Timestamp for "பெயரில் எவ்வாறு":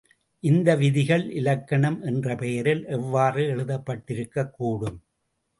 2.35-3.43